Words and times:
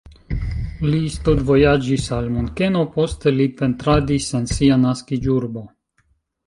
Li 0.85 1.01
studvojaĝis 1.15 2.07
al 2.17 2.31
Munkeno, 2.39 2.81
poste 2.97 3.35
li 3.37 3.49
pentradis 3.61 4.35
en 4.41 4.53
sia 4.57 4.81
naskiĝurbo. 4.89 5.71